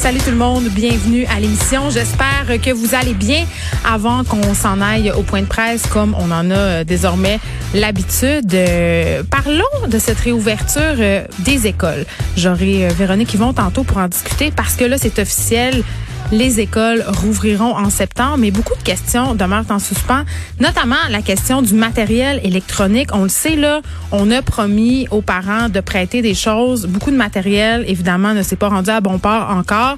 Salut 0.00 0.18
tout 0.20 0.30
le 0.30 0.36
monde, 0.38 0.64
bienvenue 0.70 1.26
à 1.26 1.38
l'émission. 1.40 1.90
J'espère 1.90 2.46
que 2.62 2.72
vous 2.72 2.94
allez 2.94 3.12
bien 3.12 3.44
avant 3.84 4.24
qu'on 4.24 4.54
s'en 4.54 4.80
aille 4.80 5.12
au 5.12 5.20
point 5.20 5.42
de 5.42 5.46
presse 5.46 5.86
comme 5.86 6.16
on 6.18 6.30
en 6.30 6.50
a 6.50 6.54
euh, 6.54 6.84
désormais 6.84 7.38
l'habitude. 7.74 8.54
Euh, 8.54 9.22
parlons 9.30 9.86
de 9.88 9.98
cette 9.98 10.18
réouverture 10.18 10.96
euh, 10.98 11.26
des 11.40 11.66
écoles. 11.66 12.06
J'aurai 12.34 12.88
Véronique 12.88 13.34
Yvon 13.34 13.52
tantôt 13.52 13.84
pour 13.84 13.98
en 13.98 14.08
discuter 14.08 14.50
parce 14.50 14.74
que 14.74 14.86
là 14.86 14.96
c'est 14.96 15.18
officiel 15.18 15.84
les 16.32 16.60
écoles 16.60 17.04
rouvriront 17.06 17.76
en 17.76 17.90
septembre, 17.90 18.36
mais 18.38 18.50
beaucoup 18.50 18.76
de 18.76 18.82
questions 18.82 19.34
demeurent 19.34 19.70
en 19.70 19.78
suspens, 19.78 20.24
notamment 20.60 20.96
la 21.10 21.22
question 21.22 21.60
du 21.60 21.74
matériel 21.74 22.40
électronique. 22.44 23.10
On 23.12 23.24
le 23.24 23.28
sait, 23.28 23.56
là, 23.56 23.80
on 24.12 24.30
a 24.30 24.40
promis 24.40 25.08
aux 25.10 25.22
parents 25.22 25.68
de 25.68 25.80
prêter 25.80 26.22
des 26.22 26.34
choses. 26.34 26.86
Beaucoup 26.86 27.10
de 27.10 27.16
matériel, 27.16 27.84
évidemment, 27.88 28.32
ne 28.32 28.42
s'est 28.42 28.56
pas 28.56 28.68
rendu 28.68 28.90
à 28.90 29.00
bon 29.00 29.18
port 29.18 29.50
encore 29.50 29.96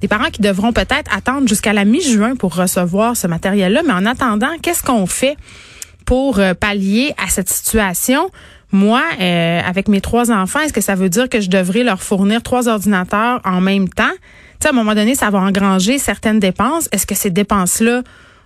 des 0.00 0.08
parents 0.08 0.30
qui 0.30 0.42
devront 0.42 0.72
peut-être 0.72 1.14
attendre 1.14 1.46
jusqu'à 1.48 1.72
la 1.72 1.84
mi-juin 1.84 2.34
pour 2.34 2.54
recevoir 2.56 3.16
ce 3.16 3.26
matériel-là. 3.28 3.82
Mais 3.86 3.92
en 3.92 4.04
attendant, 4.04 4.50
qu'est-ce 4.60 4.82
qu'on 4.82 5.06
fait 5.06 5.36
pour 6.04 6.40
euh, 6.40 6.54
pallier 6.54 7.14
à 7.24 7.28
cette 7.28 7.48
situation? 7.48 8.30
Moi, 8.72 9.02
euh, 9.20 9.60
avec 9.64 9.88
mes 9.88 10.00
trois 10.00 10.30
enfants, 10.30 10.60
est-ce 10.60 10.72
que 10.72 10.80
ça 10.80 10.94
veut 10.94 11.10
dire 11.10 11.28
que 11.28 11.40
je 11.40 11.50
devrais 11.50 11.84
leur 11.84 12.02
fournir 12.02 12.42
trois 12.42 12.68
ordinateurs 12.68 13.40
en 13.44 13.60
même 13.60 13.88
temps? 13.88 14.12
à 14.64 14.68
un 14.68 14.72
moment 14.72 14.94
donné, 14.94 15.16
ça 15.16 15.28
va 15.28 15.40
engranger 15.40 15.98
certaines 15.98 16.38
dépenses. 16.38 16.88
Est-ce 16.92 17.04
que 17.04 17.16
ces 17.16 17.30
dépenses-là 17.30 18.02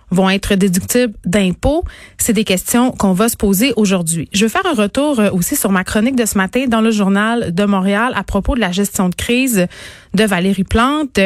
vont 0.09 0.31
être 0.31 0.55
déductibles 0.55 1.13
d'impôts? 1.25 1.83
C'est 2.17 2.33
des 2.33 2.43
questions 2.43 2.91
qu'on 2.91 3.13
va 3.13 3.29
se 3.29 3.37
poser 3.37 3.71
aujourd'hui. 3.75 4.27
Je 4.33 4.45
veux 4.45 4.49
faire 4.49 4.65
un 4.65 4.73
retour 4.73 5.19
euh, 5.19 5.29
aussi 5.31 5.55
sur 5.55 5.71
ma 5.71 5.83
chronique 5.83 6.15
de 6.15 6.25
ce 6.25 6.35
matin 6.37 6.65
dans 6.67 6.81
le 6.81 6.89
journal 6.89 7.53
de 7.53 7.65
Montréal 7.65 8.13
à 8.15 8.23
propos 8.23 8.55
de 8.55 8.59
la 8.59 8.71
gestion 8.71 9.09
de 9.09 9.15
crise 9.15 9.67
de 10.15 10.23
Valérie 10.23 10.63
Plante. 10.63 11.19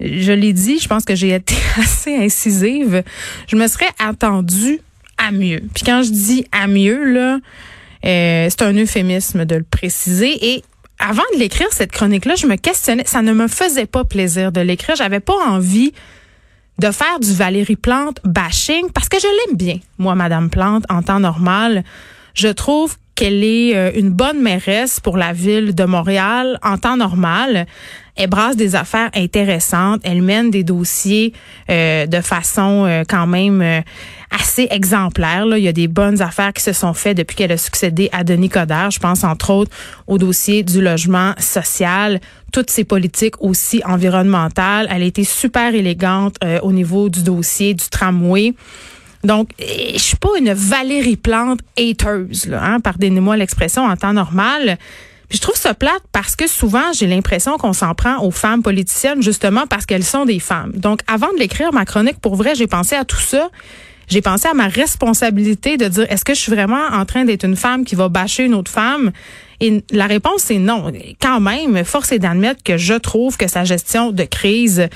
Je 0.00 0.32
l'ai 0.32 0.52
dit, 0.52 0.78
je 0.78 0.88
pense 0.88 1.04
que 1.04 1.14
j'ai 1.14 1.30
été 1.30 1.56
assez 1.78 2.14
incisive. 2.14 3.02
Je 3.48 3.56
me 3.56 3.66
serais 3.66 3.90
attendue 3.98 4.80
à 5.18 5.32
mieux. 5.32 5.62
Puis 5.74 5.84
quand 5.84 6.02
je 6.02 6.10
dis 6.10 6.46
à 6.52 6.66
mieux, 6.66 7.04
là, 7.12 7.38
euh, 8.04 8.48
c'est 8.50 8.62
un 8.62 8.74
euphémisme 8.74 9.44
de 9.44 9.56
le 9.56 9.62
préciser. 9.62 10.54
Et 10.54 10.64
avant 10.98 11.22
de 11.34 11.38
l'écrire, 11.38 11.68
cette 11.70 11.92
chronique-là, 11.92 12.34
je 12.34 12.46
me 12.46 12.56
questionnais. 12.56 13.04
Ça 13.06 13.22
ne 13.22 13.32
me 13.32 13.48
faisait 13.48 13.86
pas 13.86 14.04
plaisir 14.04 14.52
de 14.52 14.60
l'écrire. 14.60 14.96
J'avais 14.96 15.20
pas 15.20 15.36
envie 15.46 15.92
de 16.78 16.90
faire 16.90 17.20
du 17.20 17.32
Valérie 17.32 17.76
Plante 17.76 18.18
bashing 18.24 18.90
parce 18.92 19.08
que 19.08 19.18
je 19.18 19.26
l'aime 19.26 19.56
bien, 19.56 19.78
moi, 19.98 20.14
Madame 20.14 20.50
Plante, 20.50 20.84
en 20.88 21.02
temps 21.02 21.20
normal. 21.20 21.84
Je 22.34 22.48
trouve 22.48 22.96
qu'elle 23.14 23.44
est 23.44 23.76
euh, 23.76 23.90
une 23.94 24.10
bonne 24.10 24.40
mairesse 24.40 24.98
pour 25.00 25.16
la 25.16 25.32
ville 25.32 25.74
de 25.74 25.84
Montréal 25.84 26.58
en 26.62 26.78
temps 26.78 26.96
normal. 26.96 27.66
Elle 28.16 28.28
brasse 28.28 28.56
des 28.56 28.74
affaires 28.76 29.10
intéressantes. 29.14 30.00
Elle 30.04 30.22
mène 30.22 30.50
des 30.50 30.64
dossiers 30.64 31.32
euh, 31.70 32.06
de 32.06 32.20
façon 32.20 32.84
euh, 32.86 33.04
quand 33.08 33.26
même 33.26 33.82
assez 34.30 34.68
exemplaire. 34.70 35.46
Là. 35.46 35.58
Il 35.58 35.64
y 35.64 35.68
a 35.68 35.72
des 35.72 35.88
bonnes 35.88 36.20
affaires 36.20 36.52
qui 36.52 36.62
se 36.62 36.72
sont 36.72 36.94
faites 36.94 37.16
depuis 37.16 37.36
qu'elle 37.36 37.52
a 37.52 37.56
succédé 37.56 38.08
à 38.12 38.24
Denis 38.24 38.48
Coderre. 38.48 38.90
Je 38.90 38.98
pense 38.98 39.24
entre 39.24 39.50
autres 39.50 39.70
au 40.06 40.18
dossier 40.18 40.62
du 40.62 40.82
logement 40.82 41.32
social, 41.38 42.20
toutes 42.52 42.70
ces 42.70 42.84
politiques 42.84 43.40
aussi 43.40 43.82
environnementales. 43.84 44.86
Elle 44.90 45.02
a 45.02 45.06
été 45.06 45.24
super 45.24 45.74
élégante 45.74 46.36
au 46.62 46.72
niveau 46.72 47.08
du 47.08 47.22
dossier 47.22 47.74
du 47.74 47.88
tramway. 47.88 48.54
Donc, 49.24 49.50
je 49.58 49.98
suis 49.98 50.16
pas 50.16 50.30
une 50.38 50.52
Valérie 50.52 51.16
Plante 51.16 51.60
hateuse, 51.78 52.46
là, 52.46 52.62
hein, 52.64 52.80
pardonnez-moi 52.80 53.36
l'expression 53.36 53.84
en 53.84 53.96
temps 53.96 54.12
normal. 54.12 54.78
Je 55.32 55.38
trouve 55.38 55.56
ça 55.56 55.74
plate 55.74 56.02
parce 56.12 56.36
que 56.36 56.46
souvent, 56.46 56.92
j'ai 56.92 57.06
l'impression 57.06 57.56
qu'on 57.56 57.72
s'en 57.72 57.94
prend 57.94 58.22
aux 58.22 58.30
femmes 58.30 58.62
politiciennes 58.62 59.22
justement 59.22 59.66
parce 59.66 59.86
qu'elles 59.86 60.04
sont 60.04 60.24
des 60.24 60.40
femmes. 60.40 60.72
Donc, 60.74 61.00
avant 61.06 61.32
de 61.32 61.38
l'écrire, 61.38 61.72
ma 61.72 61.84
chronique, 61.84 62.20
pour 62.20 62.36
vrai, 62.36 62.54
j'ai 62.54 62.66
pensé 62.66 62.94
à 62.94 63.04
tout 63.04 63.20
ça 63.20 63.48
j'ai 64.08 64.20
pensé 64.20 64.46
à 64.46 64.52
ma 64.52 64.68
responsabilité 64.68 65.78
de 65.78 65.88
dire 65.88 66.06
est-ce 66.10 66.24
que 66.24 66.34
je 66.34 66.40
suis 66.40 66.52
vraiment 66.52 66.86
en 66.92 67.06
train 67.06 67.24
d'être 67.24 67.44
une 67.44 67.56
femme 67.56 67.84
qui 67.84 67.94
va 67.94 68.10
bâcher 68.10 68.44
une 68.44 68.52
autre 68.52 68.70
femme? 68.70 69.10
Et 69.60 69.82
la 69.90 70.06
réponse 70.06 70.50
est 70.50 70.58
non. 70.58 70.92
Quand 71.20 71.40
même, 71.40 71.82
force 71.84 72.12
est 72.12 72.18
d'admettre 72.18 72.62
que 72.62 72.76
je 72.76 72.94
trouve 72.94 73.38
que 73.38 73.48
sa 73.48 73.64
gestion 73.64 74.10
de 74.10 74.24
crise 74.24 74.88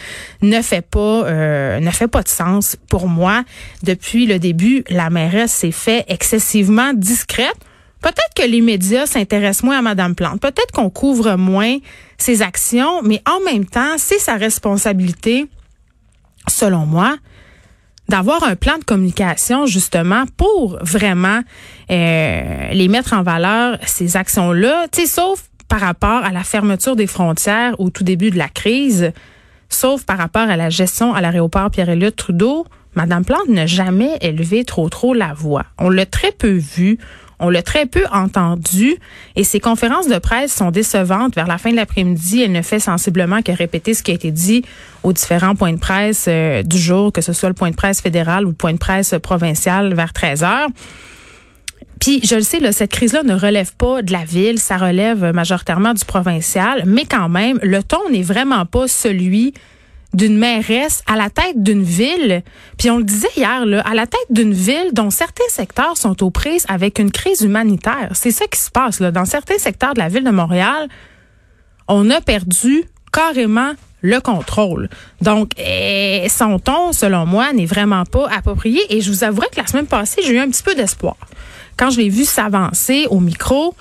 ne 0.43 0.61
fait 0.61 0.83
pas 0.83 1.25
euh, 1.25 1.81
ne 1.81 1.91
fait 1.91 2.09
pas 2.09 2.23
de 2.23 2.29
sens 2.29 2.77
pour 2.91 3.09
moi. 3.09 3.45
Depuis 3.85 4.27
le 4.27 4.39
début, 4.39 4.85
la 4.91 5.09
mairesse 5.09 5.53
s'est 5.53 5.71
fait 5.71 6.05
excessivement 6.09 6.93
discrète. 6.93 7.57
Peut-être 8.03 8.35
que 8.37 8.49
les 8.49 8.61
médias 8.61 9.07
s'intéressent 9.07 9.65
moins 9.65 9.79
à 9.79 9.83
Madame 9.83 10.15
Plante. 10.15 10.41
Peut-être 10.41 10.71
qu'on 10.73 10.91
couvre 10.91 11.37
moins 11.37 11.79
ses 12.19 12.43
actions, 12.43 13.03
mais 13.03 13.23
en 13.27 13.43
même 13.45 13.65
temps, 13.65 13.97
c'est 13.99 14.19
sa 14.19 14.35
responsabilité, 14.35 15.47
selon 16.49 16.87
moi, 16.87 17.17
d'avoir 18.09 18.45
un 18.45 18.55
plan 18.55 18.79
de 18.79 18.85
communication 18.85 19.67
justement 19.67 20.25
pour 20.37 20.79
vraiment 20.83 21.41
euh, 21.91 22.69
les 22.71 22.89
mettre 22.89 23.13
en 23.13 23.23
valeur 23.23 23.79
ces 23.85 24.17
actions-là, 24.17 24.87
tu 24.93 25.03
sais, 25.03 25.07
sauf 25.07 25.45
par 25.69 25.81
rapport 25.81 26.25
à 26.25 26.31
la 26.31 26.45
fermeture 26.45 26.95
des 26.95 27.09
frontières 27.09 27.79
au 27.81 27.91
tout 27.91 28.05
début 28.05 28.31
de 28.31 28.39
la 28.39 28.49
crise, 28.49 29.13
sauf 29.69 30.05
par 30.05 30.19
rapport 30.19 30.49
à 30.49 30.57
la 30.57 30.71
gestion 30.71 31.15
à 31.15 31.21
l'aéroport 31.21 31.71
Pierre-Éliott 31.71 32.15
Trudeau, 32.15 32.67
Madame 32.95 33.25
Plante 33.25 33.49
n'a 33.49 33.67
jamais 33.67 34.17
élevé 34.21 34.65
trop 34.65 34.89
trop 34.89 35.13
la 35.13 35.35
voix. 35.35 35.67
On 35.79 35.91
l'a 35.91 36.07
très 36.07 36.33
peu 36.33 36.53
vu. 36.53 36.99
On 37.39 37.51
l'a 37.51 37.63
très 37.63 37.87
peu 37.87 38.05
entendu 38.13 38.97
et 39.35 39.45
ses 39.45 39.61
conférences 39.61 40.09
de 40.09 40.19
presse 40.19 40.55
sont 40.55 40.71
décevantes. 40.71 41.35
Vers 41.35 41.47
la 41.47 41.59
fin 41.59 41.71
de 41.71 41.77
l'après-midi, 41.77 42.43
elle 42.43 42.53
ne 42.53 42.63
fait 42.63 42.81
sensiblement 42.81 43.43
que 43.43 43.53
répéter 43.53 43.93
ce 43.93 44.03
qui 44.03 44.11
a 44.11 44.15
été 44.15 44.31
dit 44.31 44.65
aux 45.03 45.13
différents 45.13 45.55
points 45.55 45.73
de 45.73 45.79
presse 45.79 46.27
euh, 46.29 46.63
du 46.63 46.79
jour, 46.79 47.13
que 47.13 47.21
ce 47.21 47.33
soit 47.33 47.49
le 47.49 47.55
point 47.55 47.71
de 47.71 47.77
presse 47.77 48.01
fédéral 48.01 48.47
ou 48.47 48.49
le 48.49 48.55
point 48.55 48.73
de 48.73 48.79
presse 48.79 49.15
provincial 49.23 49.95
vers 49.95 50.13
13 50.13 50.45
heures. 50.45 50.69
Puis 52.01 52.21
je 52.25 52.37
le 52.37 52.43
sais, 52.43 52.73
cette 52.73 52.93
crise-là 52.93 53.23
ne 53.23 53.35
relève 53.35 53.75
pas 53.77 54.03
de 54.03 54.13
la 54.13 54.25
ville, 54.25 54.59
ça 54.59 54.77
relève 54.77 55.33
majoritairement 55.33 55.95
du 55.95 56.05
provincial, 56.05 56.85
mais 56.87 57.05
quand 57.05 57.29
même, 57.29 57.59
le 57.63 57.83
ton 57.83 58.11
n'est 58.11 58.23
vraiment 58.23 58.67
pas 58.67 58.87
celui 58.87 59.55
d'une 60.15 60.39
mairesse 60.39 61.03
à 61.07 61.17
la 61.17 61.31
tête 61.31 61.63
d'une 61.63 61.83
ville, 61.83 62.43
puis 62.79 62.91
on 62.91 62.99
le 62.99 63.05
disait 63.05 63.29
hier, 63.37 63.67
là, 63.67 63.83
à 63.83 63.95
la 63.95 64.07
tête 64.07 64.27
d'une 64.31 64.55
ville 64.55 64.93
dont 64.93 65.11
certains 65.11 65.49
secteurs 65.49 65.97
sont 65.97 66.23
aux 66.23 66.31
prises 66.31 66.65
avec 66.69 66.99
une 66.99 67.11
crise 67.11 67.43
humanitaire. 67.43 68.11
C'est 68.15 68.31
ça 68.31 68.47
qui 68.47 68.59
se 68.59 68.71
passe. 68.71 69.01
Là. 69.01 69.11
Dans 69.11 69.25
certains 69.25 69.59
secteurs 69.59 69.95
de 69.95 69.99
la 69.99 70.09
ville 70.09 70.25
de 70.25 70.31
Montréal, 70.31 70.89
on 71.89 72.09
a 72.11 72.21
perdu 72.21 72.85
carrément 73.13 73.73
le 74.03 74.21
contrôle. 74.21 74.89
Donc, 75.21 75.53
eh, 75.59 76.27
son 76.29 76.59
ton, 76.59 76.93
selon 76.93 77.27
moi, 77.27 77.53
n'est 77.53 77.67
vraiment 77.67 78.05
pas 78.05 78.29
approprié. 78.29 78.81
Et 78.91 79.01
je 79.01 79.11
vous 79.11 79.25
avouerai 79.25 79.49
que 79.49 79.61
la 79.61 79.67
semaine 79.67 79.87
passée, 79.87 80.23
j'ai 80.25 80.35
eu 80.35 80.39
un 80.39 80.49
petit 80.49 80.63
peu 80.63 80.75
d'espoir. 80.75 81.17
Quand 81.77 81.91
je 81.91 81.99
l'ai 81.99 82.09
vu 82.09 82.25
s'avancer 82.25 83.07
au 83.11 83.21
micro, 83.21 83.75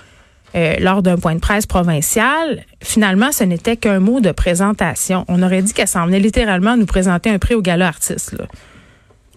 euh, 0.56 0.76
lors 0.78 1.02
d'un 1.02 1.16
point 1.16 1.34
de 1.34 1.40
presse 1.40 1.66
provincial, 1.66 2.64
finalement, 2.82 3.30
ce 3.30 3.44
n'était 3.44 3.76
qu'un 3.76 4.00
mot 4.00 4.20
de 4.20 4.32
présentation. 4.32 5.24
On 5.28 5.42
aurait 5.42 5.62
dit 5.62 5.74
qu'elle 5.74 5.88
s'en 5.88 6.06
venait 6.06 6.20
littéralement 6.20 6.76
nous 6.76 6.86
présenter 6.86 7.30
un 7.30 7.38
prix 7.38 7.54
au 7.54 7.62
gala 7.62 7.88
artiste. 7.88 8.32
Là. 8.32 8.46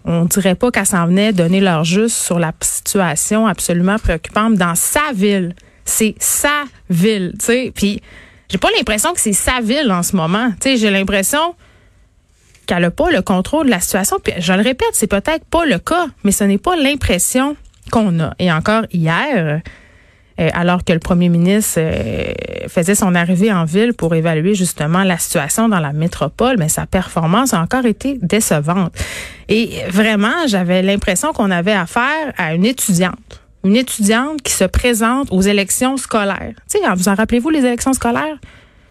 On 0.04 0.24
dirait 0.24 0.54
pas 0.54 0.70
qu'elle 0.70 0.86
s'en 0.86 1.06
venait 1.06 1.32
donner 1.32 1.60
leur 1.60 1.84
juste 1.84 2.16
sur 2.16 2.38
la 2.38 2.52
situation 2.60 3.46
absolument 3.46 3.98
préoccupante 3.98 4.54
dans 4.54 4.74
sa 4.74 5.12
ville. 5.14 5.54
C'est 5.84 6.14
sa 6.18 6.64
ville, 6.88 7.34
tu 7.38 7.44
sais. 7.44 7.72
Puis 7.74 8.00
j'ai 8.48 8.58
pas 8.58 8.68
l'impression 8.76 9.12
que 9.12 9.20
c'est 9.20 9.34
sa 9.34 9.60
ville 9.60 9.92
en 9.92 10.02
ce 10.02 10.16
moment. 10.16 10.50
Tu 10.60 10.70
sais, 10.70 10.76
j'ai 10.78 10.90
l'impression 10.90 11.54
qu'elle 12.66 12.82
n'a 12.82 12.90
pas 12.90 13.10
le 13.10 13.20
contrôle 13.20 13.66
de 13.66 13.70
la 13.70 13.80
situation. 13.80 14.18
Puis 14.22 14.32
je 14.38 14.52
le 14.52 14.62
répète, 14.62 14.88
c'est 14.92 15.06
peut-être 15.06 15.44
pas 15.44 15.66
le 15.66 15.78
cas, 15.78 16.06
mais 16.24 16.32
ce 16.32 16.44
n'est 16.44 16.58
pas 16.58 16.76
l'impression 16.76 17.56
qu'on 17.90 18.20
a. 18.20 18.32
Et 18.38 18.50
encore 18.50 18.84
hier, 18.92 19.60
alors 20.54 20.84
que 20.84 20.92
le 20.92 20.98
premier 20.98 21.28
ministre 21.28 21.74
euh, 21.78 22.32
faisait 22.68 22.94
son 22.94 23.14
arrivée 23.14 23.52
en 23.52 23.64
ville 23.64 23.92
pour 23.92 24.14
évaluer 24.14 24.54
justement 24.54 25.04
la 25.04 25.18
situation 25.18 25.68
dans 25.68 25.80
la 25.80 25.92
métropole, 25.92 26.56
mais 26.58 26.68
sa 26.68 26.86
performance 26.86 27.52
a 27.52 27.60
encore 27.60 27.84
été 27.84 28.18
décevante. 28.22 28.92
Et 29.48 29.82
vraiment, 29.88 30.46
j'avais 30.46 30.82
l'impression 30.82 31.32
qu'on 31.32 31.50
avait 31.50 31.72
affaire 31.72 32.32
à 32.38 32.54
une 32.54 32.64
étudiante. 32.64 33.42
Une 33.64 33.76
étudiante 33.76 34.40
qui 34.40 34.52
se 34.52 34.64
présente 34.64 35.28
aux 35.30 35.42
élections 35.42 35.98
scolaires. 35.98 36.54
Tu 36.70 36.78
vous 36.96 37.08
en 37.08 37.14
rappelez-vous 37.14 37.50
les 37.50 37.64
élections 37.64 37.92
scolaires? 37.92 38.38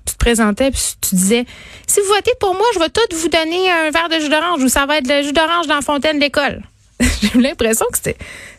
tu 0.05 0.13
te 0.15 0.17
présentais 0.17 0.71
puis 0.71 0.81
tu 1.01 1.15
disais 1.15 1.45
si 1.87 1.99
vous 1.99 2.07
votez 2.07 2.31
pour 2.39 2.53
moi, 2.53 2.65
je 2.73 2.79
vais 2.79 2.89
tout 2.89 3.01
vous 3.15 3.29
donner 3.29 3.69
un 3.69 3.91
verre 3.91 4.09
de 4.09 4.19
jus 4.19 4.29
d'orange 4.29 4.63
ou 4.63 4.67
ça 4.67 4.85
va 4.85 4.97
être 4.97 5.07
le 5.07 5.21
jus 5.23 5.33
d'orange 5.33 5.67
dans 5.67 5.75
la 5.75 5.81
fontaine 5.81 6.17
de 6.17 6.23
l'école. 6.23 6.61
j'ai 7.21 7.37
eu 7.37 7.41
l'impression 7.41 7.85
que 7.91 7.97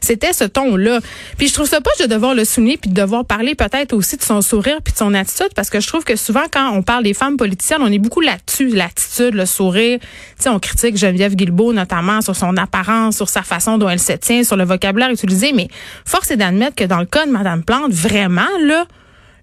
c'était, 0.01 0.33
ce 0.33 0.45
ton-là. 0.45 1.01
Puis 1.37 1.49
je 1.49 1.55
trouve 1.55 1.69
ça 1.69 1.81
pas 1.81 1.91
de 2.01 2.07
devoir 2.07 2.35
le 2.35 2.45
souligner 2.45 2.79
puis 2.79 2.91
de 2.91 2.95
devoir 2.99 3.25
parler 3.25 3.55
peut-être 3.55 3.93
aussi 3.93 4.17
de 4.17 4.23
son 4.23 4.41
sourire 4.41 4.79
puis 4.83 4.93
de 4.93 4.99
son 4.99 5.13
attitude 5.13 5.51
parce 5.55 5.69
que 5.69 5.81
je 5.81 5.87
trouve 5.87 6.05
que 6.05 6.17
souvent 6.17 6.45
quand 6.51 6.71
on 6.71 6.83
parle 6.83 7.05
des 7.05 7.13
femmes 7.13 7.37
politiciennes, 7.37 7.83
on 7.83 7.93
est 7.93 7.99
beaucoup 7.99 8.21
là-dessus, 8.23 8.71
l'attitude, 8.71 9.35
le 9.35 9.45
sourire. 9.45 9.99
Tu 10.01 10.07
sais, 10.39 10.49
on 10.49 10.59
critique 10.59 10.97
Geneviève 10.97 11.35
Guilbeault 11.35 11.73
notamment 11.73 12.23
sur 12.23 12.35
son 12.35 12.57
apparence, 12.57 13.17
sur 13.17 13.29
sa 13.29 13.43
façon 13.43 13.77
dont 13.77 13.89
elle 13.89 14.01
se 14.01 14.13
tient, 14.13 14.43
sur 14.43 14.57
le 14.57 14.65
vocabulaire 14.65 15.11
utilisé, 15.11 15.53
mais 15.53 15.69
force 16.05 16.31
est 16.31 16.37
d'admettre 16.37 16.77
que 16.77 16.85
dans 16.85 17.01
le 17.01 17.07
cas 17.07 17.27
de 17.27 17.31
Madame 17.31 17.63
Plante, 17.63 17.93
vraiment 17.93 18.43
là, 18.63 18.87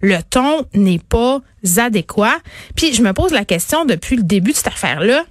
le 0.02 0.18
ton 0.30 0.66
n'est 0.74 1.00
pas 1.00 1.42
adéquat. 1.78 2.38
Puis 2.76 2.94
je 2.94 3.02
me 3.02 3.14
pose 3.14 3.32
la 3.32 3.46
question 3.46 3.86
depuis 3.86 4.16
le 4.16 4.24
début 4.24 4.52
de 4.52 4.58
cette 4.58 4.68
affaire-là, 4.68 5.24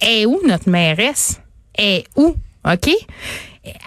est 0.00 0.26
où 0.26 0.40
notre 0.46 0.68
mairesse? 0.68 1.40
Est 1.76 2.04
où? 2.16 2.34
OK? 2.64 2.90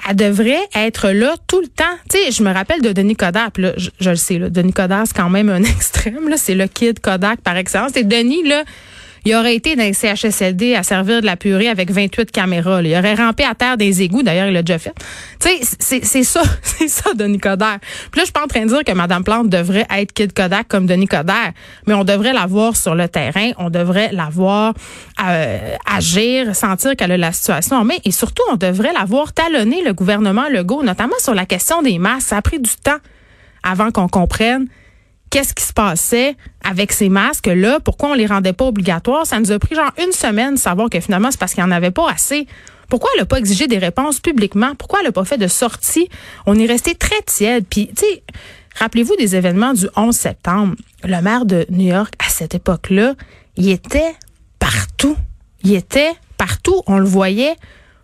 Elle 0.08 0.16
devrait 0.16 0.62
être 0.76 1.10
là 1.10 1.36
tout 1.48 1.62
le 1.62 1.68
temps. 1.68 1.84
Tu 2.10 2.18
sais, 2.18 2.32
je 2.32 2.44
me 2.44 2.54
rappelle 2.54 2.82
de 2.82 2.92
Denis 2.92 3.16
Kodak, 3.16 3.58
là, 3.58 3.74
je, 3.78 4.10
le 4.10 4.16
sais, 4.16 4.38
là, 4.38 4.50
Denis 4.50 4.74
Kodak, 4.74 5.08
c'est 5.08 5.18
quand 5.18 5.30
même 5.30 5.50
un 5.50 5.64
extrême, 5.64 6.30
c'est 6.38 6.56
le 6.56 6.68
kid 6.68 7.00
Kodak 7.00 7.42
par 7.42 7.58
excellence. 7.58 7.96
Et 7.96 8.04
Denis, 8.04 8.48
là, 8.48 8.64
il 9.26 9.36
aurait 9.36 9.56
été 9.56 9.76
dans 9.76 9.84
les 9.84 9.94
CHSLD 9.94 10.76
à 10.76 10.84
servir 10.84 11.22
de 11.22 11.26
la 11.26 11.38
purée 11.38 11.70
avec 11.70 11.92
28 11.92 12.32
caméras. 12.32 12.82
Il 12.82 12.96
aurait 12.96 13.16
rampé 13.16 13.44
à 13.44 13.56
terre 13.56 13.78
des 13.78 14.02
égouts. 14.02 14.24
D'ailleurs, 14.24 14.48
il 14.48 14.54
l'a 14.54 14.64
déjà 14.64 14.80
fait. 14.80 14.94
Tu 15.40 15.50
sais, 15.80 16.02
c'est 16.04 16.24
ça, 16.24 16.42
c'est 16.62 16.88
ça, 16.88 17.14
Denis 17.14 17.40
Coderre. 17.40 17.80
Puis 18.12 18.20
là, 18.20 18.22
je 18.22 18.24
suis 18.24 18.34
pas 18.34 18.44
en 18.44 18.48
train 18.48 18.62
de 18.62 18.68
dire 18.68 18.84
que 18.84 18.92
Mme 18.92 19.24
Plante 19.24 19.50
devrait 19.50 19.86
être 19.96 20.14
Kid 20.14 20.34
Kodak 20.34 20.68
comme 20.68 20.86
Denis 20.86 21.08
Coderre, 21.08 21.54
mais 21.88 21.94
on 21.94 22.04
devrait 22.04 22.34
la 22.34 22.46
voir 22.46 22.76
sur 22.76 22.96
le 22.96 23.08
terrain. 23.08 23.52
On 23.58 23.70
devrait 23.70 24.10
la 24.12 24.30
voir 24.30 24.74
euh, 25.26 25.76
agir, 25.86 26.56
sentir 26.56 26.96
qu'elle 26.96 27.12
a 27.12 27.18
la 27.18 27.32
situation 27.32 27.78
en 27.78 27.86
main. 27.86 27.96
Et 28.04 28.12
surtout, 28.12 28.44
on 28.52 28.56
devrait 28.56 28.94
la 28.94 29.06
voir 29.06 29.34
talonner 29.34 29.84
le 29.84 29.94
gouvernement 29.94 30.50
Legault, 30.50 30.84
notamment 30.84 31.18
sur 31.20 31.34
la 31.34 31.46
question 31.46 31.82
des 31.82 31.98
masques. 31.98 32.28
Ça 32.28 32.38
a 32.38 32.42
pris 32.42 32.60
du 32.60 32.72
temps 32.84 32.98
avant 33.64 33.92
qu'on 33.92 34.08
comprenne 34.08 34.68
qu'est-ce 35.34 35.56
qui 35.56 35.64
se 35.64 35.74
passait 35.74 36.36
avec 36.64 36.92
ces 36.92 37.10
masques-là, 37.10 37.80
pourquoi 37.80 38.10
on 38.10 38.14
les 38.14 38.28
rendait 38.28 38.54
pas 38.54 38.66
obligatoires? 38.66 39.26
Ça 39.26 39.40
nous 39.40 39.52
a 39.52 39.58
pris 39.58 39.74
genre 39.74 39.92
une 39.98 40.12
semaine 40.12 40.54
de 40.54 40.60
savoir 40.60 40.92
que 40.92 41.00
finalement, 41.00 41.32
c'est 41.32 41.40
parce 41.40 41.56
qu'il 41.56 41.64
n'y 41.64 41.70
en 41.72 41.76
avait 41.76 41.90
pas 41.90 42.08
assez. 42.08 42.46
Pourquoi 42.88 43.10
elle 43.16 43.22
n'a 43.22 43.26
pas 43.26 43.40
exigé 43.40 43.66
des 43.66 43.80
réponses 43.80 44.20
publiquement? 44.20 44.76
Pourquoi 44.76 45.00
elle 45.00 45.08
n'a 45.08 45.12
pas 45.12 45.26
fait 45.26 45.40
de 45.40 45.48
sortie? 45.48 46.08
On 46.46 46.60
est 46.60 46.68
resté 46.68 46.94
très 46.94 47.20
tiède. 47.26 47.66
Puis, 47.68 47.88
tu 47.88 48.06
sais, 48.06 48.24
rappelez-vous 48.78 49.16
des 49.16 49.36
événements 49.36 49.74
du 49.74 49.88
11 49.96 50.16
septembre. 50.16 50.76
Le 51.04 51.20
maire 51.20 51.46
de 51.46 51.66
New 51.72 51.88
York, 51.88 52.14
à 52.24 52.30
cette 52.30 52.54
époque-là, 52.54 53.16
il 53.58 53.72
était 53.72 54.14
partout. 54.60 55.18
Il 55.64 55.74
était 55.74 56.12
partout. 56.38 56.84
On 56.86 57.00
le 57.00 57.08
voyait 57.08 57.56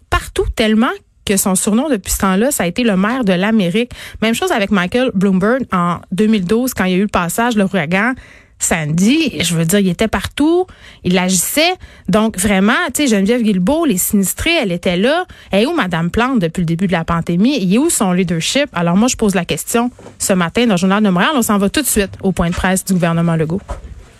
partout 0.09 0.45
tellement 0.55 0.89
que 1.29 1.37
son 1.37 1.53
surnom 1.53 1.89
depuis 1.89 2.11
ce 2.11 2.17
temps-là, 2.19 2.49
ça 2.49 2.63
a 2.63 2.67
été 2.67 2.83
le 2.83 2.97
maire 2.97 3.23
de 3.23 3.33
l'Amérique. 3.33 3.91
Même 4.23 4.33
chose 4.33 4.51
avec 4.51 4.71
Michael 4.71 5.11
Bloomberg 5.13 5.65
en 5.71 5.97
2012 6.11 6.73
quand 6.73 6.85
il 6.85 6.91
y 6.91 6.95
a 6.95 6.97
eu 6.97 7.01
le 7.01 7.07
passage, 7.07 7.55
l'ouragan. 7.55 8.13
Sandy, 8.61 9.41
je 9.41 9.55
veux 9.55 9.63
dire, 9.63 9.79
il 9.79 9.87
était 9.87 10.09
partout, 10.09 10.65
il 11.03 11.17
agissait. 11.17 11.75
Donc 12.09 12.37
vraiment, 12.37 12.73
tu 12.93 13.03
sais, 13.03 13.07
Geneviève 13.07 13.41
Guilbeault, 13.41 13.85
les 13.85 13.97
sinistrés, 13.97 14.53
elle 14.61 14.73
était 14.73 14.97
là. 14.97 15.25
Et 15.53 15.65
où 15.65 15.73
Madame 15.73 16.09
Plante 16.09 16.39
depuis 16.39 16.61
le 16.61 16.65
début 16.65 16.87
de 16.87 16.91
la 16.91 17.05
pandémie? 17.05 17.55
Et 17.55 17.77
où 17.77 17.89
son 17.89 18.11
leadership? 18.11 18.67
Alors 18.73 18.97
moi, 18.97 19.07
je 19.07 19.15
pose 19.15 19.35
la 19.35 19.45
question 19.45 19.91
ce 20.17 20.33
matin 20.33 20.65
dans 20.65 20.73
le 20.73 20.77
Journal 20.77 21.01
de 21.01 21.09
Montréal. 21.09 21.31
On 21.35 21.41
s'en 21.41 21.57
va 21.57 21.69
tout 21.69 21.81
de 21.81 21.87
suite 21.87 22.11
au 22.21 22.31
point 22.31 22.49
de 22.49 22.55
presse 22.55 22.83
du 22.83 22.93
gouvernement 22.93 23.35
Legault. 23.35 23.61